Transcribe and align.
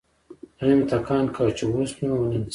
زړه 0.59 0.73
مې 0.77 0.85
ټکان 0.91 1.25
کاوه 1.35 1.51
چې 1.57 1.63
اوس 1.71 1.89
ومو 1.97 2.15
نه 2.19 2.27
نيسي. 2.31 2.47